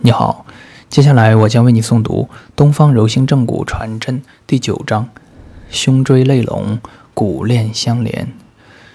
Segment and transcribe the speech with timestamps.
[0.00, 0.44] 你好，
[0.90, 5.08] 接下来我将为你诵读《东方柔性正骨传真》第九章：
[5.70, 6.78] 胸椎肋龙
[7.14, 8.30] 骨链相连，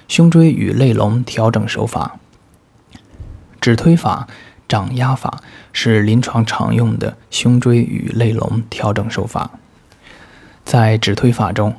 [0.07, 2.19] 胸椎与肋龙调整手法。
[3.59, 4.27] 指推法、
[4.67, 5.41] 掌压法
[5.73, 9.51] 是临床常用的胸椎与肋龙调整手法。
[10.63, 11.75] 在指推法中，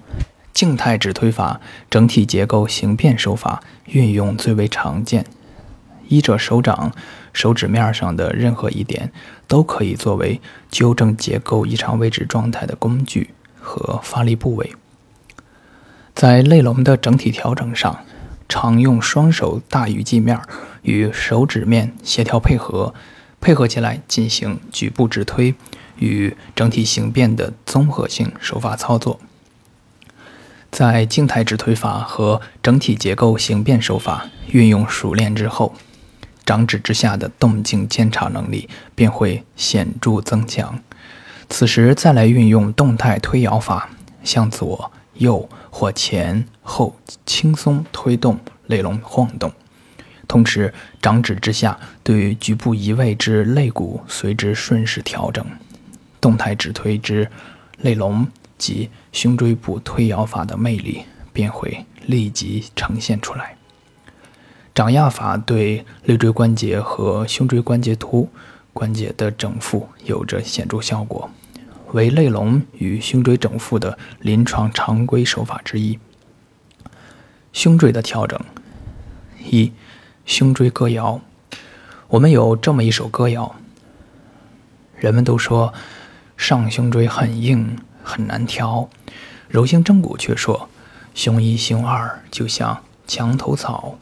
[0.52, 5.24] 静态指推法整体结构形变手法运用最为常见。
[6.08, 6.92] 医者手掌
[7.32, 9.12] 手指面上的任何一点
[9.46, 14.74] 都可以作为纠正结构异常位置状态的工具和发力部位。
[16.14, 18.04] 在肋龙的整体调整上，
[18.48, 20.38] 常用双手大鱼际面
[20.82, 22.92] 与手指面协调配合，
[23.40, 25.54] 配合起来进行局部直推
[25.96, 29.18] 与整体形变的综合性手法操作。
[30.70, 35.74] 在静态直推法和整体结构形变手法运用熟练之后。
[36.44, 40.78] 掌指之下的动静监察能力便会显著增强。
[41.48, 43.90] 此时再来运用动态推摇法，
[44.24, 49.52] 向左、右或前后轻松推动肋龙晃动，
[50.26, 55.44] 同时掌指之下对于局部移位之肋骨随之顺势调整，
[56.20, 57.28] 动态指推之
[57.78, 58.26] 肋龙
[58.56, 63.56] 及胸椎部推摇法的魅力便会立即呈现出来。
[64.74, 68.28] 掌压法对肋椎关节和胸椎关节突
[68.72, 71.30] 关节的整复有着显著效果，
[71.92, 75.98] 为肋龙与胸椎整复的临床常规手法之一。
[77.52, 78.40] 胸椎的调整
[79.44, 79.72] 一，
[80.24, 81.20] 胸椎歌谣。
[82.08, 83.54] 我们有这么一首歌谣：
[84.96, 85.74] 人们都说
[86.38, 88.88] 上胸椎很硬很难调，
[89.48, 90.70] 柔性正骨却说
[91.14, 93.98] 胸一胸二就像墙头草。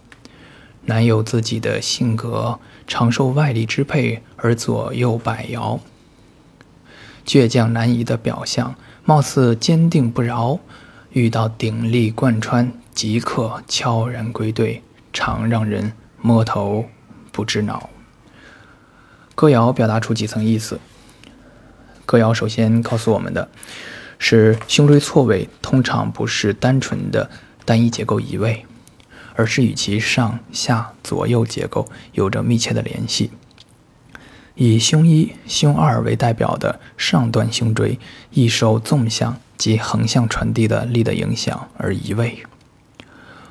[0.86, 5.78] 难有自己的性格，常受外力支配而左右摆摇，
[7.24, 10.58] 倔强难移的表象，貌似坚定不饶；
[11.12, 14.82] 遇到鼎力贯穿，即刻悄然归队，
[15.12, 16.86] 常让人摸头
[17.30, 17.90] 不知脑。
[19.34, 20.80] 歌谣表达出几层意思。
[22.04, 23.48] 歌谣首先告诉我们的
[24.18, 27.30] 是，胸椎错位通常不是单纯的
[27.64, 28.66] 单一结构移位。
[29.40, 33.30] 而是与其上下左右结构有着密切的联系。
[34.54, 37.98] 以胸一、胸二为代表的上段胸椎，
[38.32, 42.42] 易受纵向及横向传递的力的影响而移位。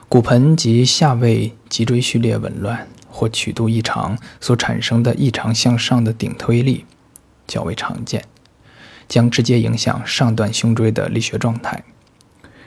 [0.08, 6.86] 骨盆及下位脊椎序列紊乱或曲度异常所产生的异常向上的顶推力
[7.48, 8.24] 较为常见，
[9.08, 11.84] 将直接影响上段胸椎的力学状态。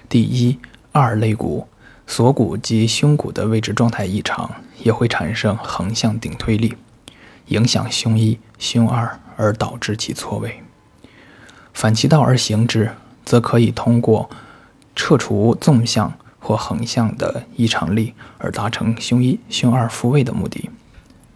[0.09, 0.59] 第一、
[0.91, 1.69] 二肋骨。
[2.13, 4.51] 锁骨及胸骨的位置状态异常，
[4.83, 6.75] 也会产生横向顶推力，
[7.47, 10.63] 影响胸一、胸二，而导致其错位。
[11.73, 12.91] 反其道而行之，
[13.25, 14.29] 则可以通过
[14.95, 20.69] 撤除纵向或横向的异常力，而达成胸一、胸二复位的目的。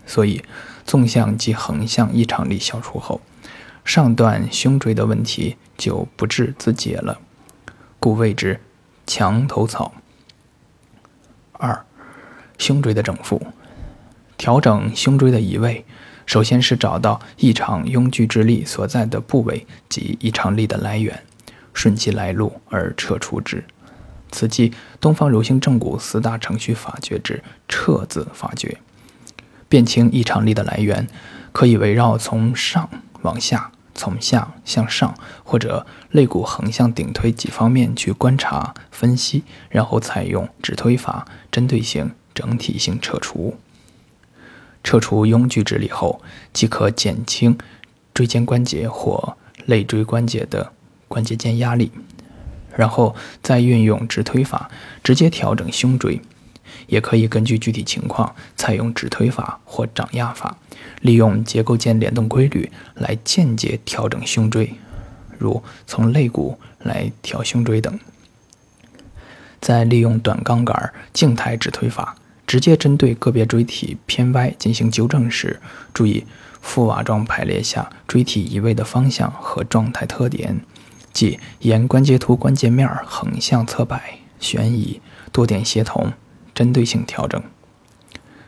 [0.05, 0.45] 所以，
[0.85, 3.23] 纵向及横向异常力消除后，
[3.83, 7.19] 上段胸椎的问题就不治自解了。
[7.99, 8.61] 故谓之
[9.07, 9.95] 墙头草。
[11.59, 11.85] 二，
[12.59, 13.41] 胸椎的整复，
[14.37, 15.85] 调整胸椎的移位，
[16.25, 21.23] 首先是找到异常拥聚之力所在的部位及异常力的来源，
[21.73, 23.65] 顺其来路而撤除之。
[24.33, 28.79] 此即东方柔性正骨四大程序法诀之撤字法诀。
[29.69, 31.09] 辨清异常力的来源，
[31.53, 32.89] 可以围绕从上
[33.23, 33.73] 往下。
[33.97, 35.13] 从下向上，
[35.43, 43.57] 或者肋骨横向顶推几方面去观察分析，然后采用指推法，针对性、整体性撤除。
[44.85, 47.59] 撤除拥聚之力后，即可减轻
[48.15, 50.73] 椎间关节或肋椎关节的
[51.09, 51.91] 关节间压力，
[52.77, 54.71] 然后再运用直推法
[55.03, 56.21] 直接调整胸椎。
[56.87, 60.57] 也可以根据具体情况采用指推法或掌压法，
[61.01, 64.75] 利用结构间联动规律来间接调整胸椎，
[65.39, 67.99] 如从肋骨来调胸椎等。
[69.61, 72.17] 再利用短杠杆静态指推法，
[72.47, 75.59] 直接针对个别椎体偏歪进行纠正时，
[75.93, 76.25] 注意
[76.63, 80.61] 覆瓦状排列下椎体移位的方向和状态特点，
[81.13, 85.01] 即沿关节突关节面横向侧摆、旋移，
[85.33, 86.13] 多点协同。
[86.57, 87.41] 针对性调整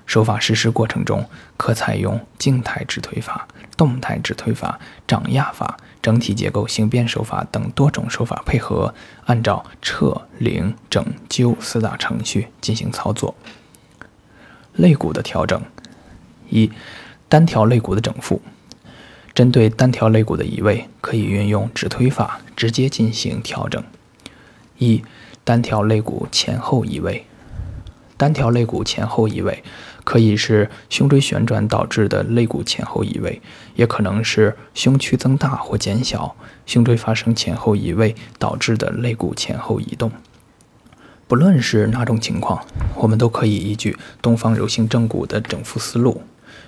[0.07, 1.29] 手法实施过程中，
[1.59, 3.47] 可采用静态直推法、
[3.77, 8.95] 动态直推法、掌压法、整体结构形变手法等多种手法配合，
[9.27, 13.35] 按照撤、领、整、纠四大程序进行操作。
[14.73, 15.61] 肋骨的调整：
[16.49, 16.73] 一、
[17.29, 18.41] 单条肋骨的整复。
[19.35, 23.85] 针对单条肋骨的移位，可以运用指推法直接进行调整。
[24.79, 25.05] 一、
[25.45, 27.27] 单条肋骨前后移位。
[28.19, 29.63] 单条肋骨前后移位，
[30.03, 33.41] 可以是胸椎旋转导致的肋骨前后移位，
[33.77, 36.35] 也可能是胸区增大或减小，
[36.67, 40.11] 胸椎发生前后移位导致的肋骨前后移动。
[41.29, 42.65] 不论是哪种情况，
[42.97, 46.23] 我们都可以依据东方柔性正骨的整复思路，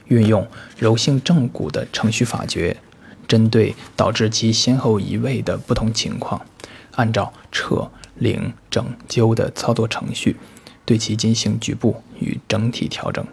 [0.07, 0.47] 运用
[0.79, 2.77] 柔性正骨的程序法诀，
[3.27, 6.43] 针对导致其先后移位的不同情况，
[6.93, 10.37] 按照撤、领、整、揪的操作程序。
[10.91, 13.25] 对其进行局部与整体调整。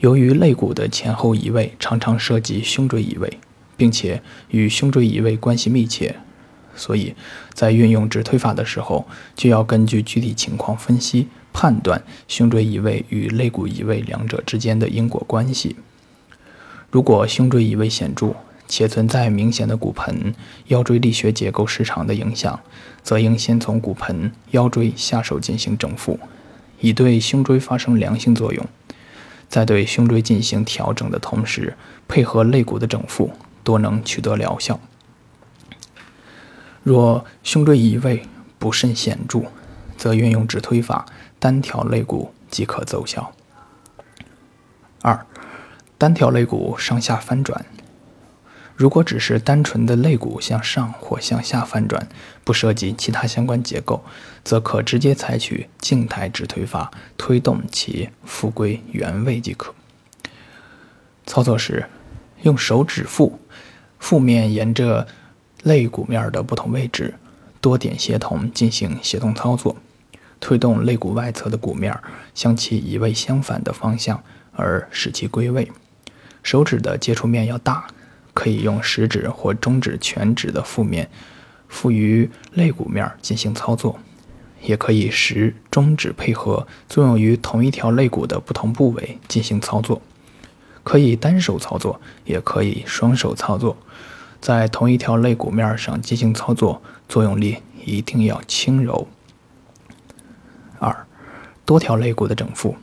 [0.00, 3.38] 由于肋骨的前后移位常常涉及胸椎移位，
[3.74, 6.16] 并且与胸椎移位关系密切，
[6.76, 7.14] 所以
[7.54, 15.76] 在运用直推法的时候，就要根据具体情况分析判断胸椎移位与肋骨移位两者之间的因果关系。
[16.90, 18.36] 如果胸椎移位显著，
[18.70, 20.32] 且存在明显的骨盆、
[20.68, 22.60] 腰椎力学结构失常的影响，
[23.02, 26.20] 则应先从骨盆、腰椎下手进行整复，
[26.78, 28.64] 以对胸椎发生良性作用。
[29.48, 31.76] 在对胸椎进行调整的同时，
[32.06, 33.32] 配合肋骨的整复，
[33.64, 34.78] 多能取得疗效。
[36.84, 38.22] 若胸椎移位
[38.60, 39.46] 不甚显著，
[39.96, 41.04] 则运用指推法
[41.40, 43.32] 单挑肋骨即可奏效。
[45.02, 45.26] 二、
[45.98, 47.66] 单挑肋骨上下翻转。
[48.80, 52.08] 如果只是单纯的肋骨向上或向下翻转，
[52.44, 54.02] 不涉及其他相关结构，
[54.42, 59.74] 则可直接采取静态指推法，推动其复归原位即可。
[61.26, 61.90] 操作时，
[62.40, 63.38] 用手指腹，
[63.98, 65.06] 腹面沿着
[65.62, 67.12] 肋骨面的不同位置，
[67.60, 69.76] 多点协同进行协同操作，
[70.40, 71.94] 推动肋骨外侧的骨面
[72.34, 75.70] 向其移位相反的方向，而使其归位。
[76.42, 77.86] 手指的接触面要大。
[78.32, 81.10] 可以用食指或中指全指的腹面
[81.68, 83.98] 附于肋骨面进行操作，
[84.62, 90.00] 也可以食中指配合作用于同一条肋骨的不同部位进行操作。
[90.82, 93.76] 可以单手操作，也可以双手操作。
[94.40, 99.06] 在同一条肋骨面上进行操作，作用力一定要轻柔。
[100.78, 101.06] 二，
[101.66, 102.74] 多条肋骨的整复。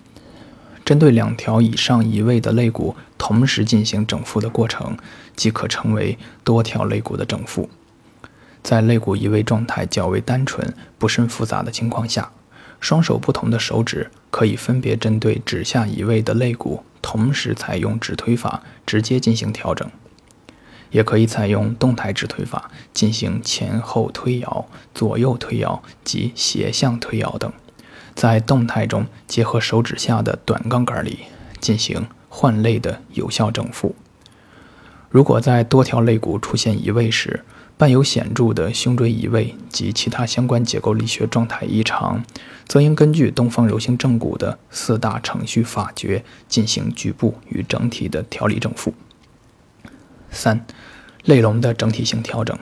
[0.88, 4.98] 针对两条以上移位的肋骨同时进行整复的过程，
[5.36, 7.70] 即可称为多条肋骨的整复。
[8.64, 12.32] 在肋骨移位状态较为单纯、不甚复杂的情况下，
[12.80, 19.92] 双手不同的手指可以分别针对指下移位的肋骨，同时采用指推法直接进行调整，
[20.92, 27.52] 也可以采用动态指推法进行前后推摇、左右推摇及斜向推摇等。
[28.18, 31.20] 在动态中结合手指下的短杠杆里
[31.60, 33.96] 进行换肋的有效整复。
[35.12, 37.44] 如果在多条肋骨出现移位时，
[37.78, 42.24] 伴有显著的胸椎移位及其他相关结构力学状态异常，
[42.68, 48.96] 则应根据东方柔性正骨的四大程序法诀进行局部与整体的调理整复。
[50.32, 50.66] 三、
[51.24, 52.58] 肋龙的整体性调整。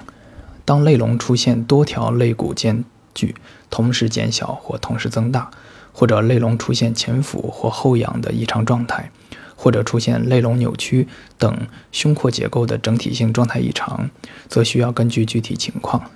[0.66, 2.84] 当肋龙出现多条肋骨间
[3.16, 3.34] 距
[3.72, 5.50] 同时减小或同时增大，
[5.92, 9.10] 或者肋龙出现前俯或后仰的异常状态，
[9.56, 11.08] 或者出现肋龙扭曲
[11.40, 14.10] 等胸廓结构的整体性状态异常，
[14.48, 16.12] 则需要根据具体情况，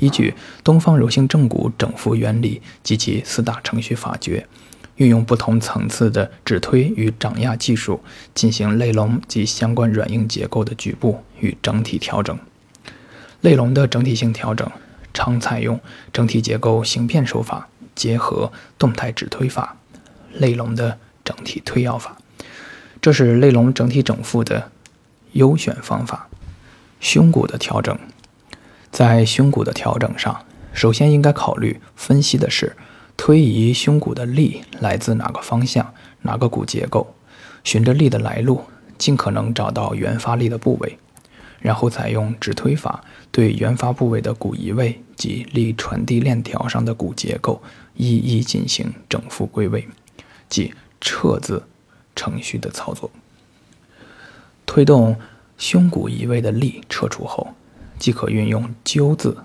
[0.00, 4.46] 依据东方柔性正骨整复原理及其四大程序法诀，
[4.96, 8.00] 运用不同层次的指推与掌压技术，
[8.34, 12.38] 进行肋龙及相关软硬结构的局部与整体调整。
[13.40, 14.70] 肋龙的整体性调整。
[15.14, 15.80] 常采用
[16.12, 19.76] 整体结构形片手法，结合动态指推法、
[20.32, 22.18] 肋龙的整体推摇法，
[23.00, 24.70] 这是肋龙整体整复的
[25.32, 26.28] 优选方法。
[27.00, 27.98] 胸骨的调整，
[28.90, 32.74] 在胸骨的调整上，首先应该考虑分析的是
[33.16, 37.14] 推移胸骨的力来自哪个方向、哪个骨结构，
[37.62, 38.64] 循着力的来路，
[38.96, 40.98] 尽可能找到原发力的部位。
[41.64, 43.02] 然后采用指推法
[43.32, 47.62] 对原发部位的骨移位及力传递链条上的骨结构
[47.94, 49.88] 一一进行整复归位，
[50.50, 51.62] 即撤字
[52.14, 53.10] 程序的操作。
[54.66, 55.16] 推动
[55.56, 57.54] 胸骨移位的力撤除后，
[57.98, 59.38] 即可运用灸字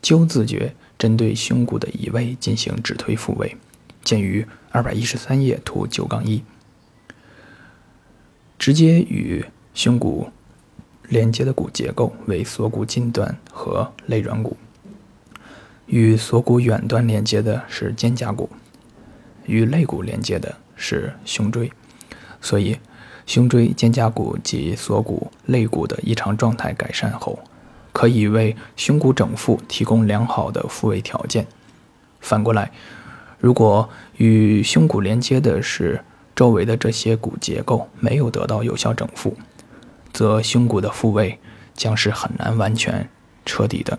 [0.00, 3.56] 灸字诀针对胸骨的移位进行指推复位，
[4.04, 6.44] 见于二百一十三页图九杠一。
[8.56, 10.30] 直接与胸骨。
[11.08, 14.56] 连接的骨结构为锁骨近端和肋软骨，
[15.86, 18.50] 与锁骨远端连接的是肩胛骨，
[19.46, 21.70] 与肋骨连接的是胸椎，
[22.40, 22.78] 所以
[23.24, 27.38] 胸椎、肩胛骨及锁骨、肋骨的异常状态改善后，
[27.92, 31.46] 可以为胸骨整复提供良好的复位条件。
[32.20, 32.72] 反过来，
[33.38, 36.00] 如果与胸骨连接的是
[36.34, 39.36] 周围的这些骨结构没有得到有效整复，
[40.16, 41.38] 则胸骨的复位
[41.74, 43.06] 将是很难完全
[43.44, 43.98] 彻底的。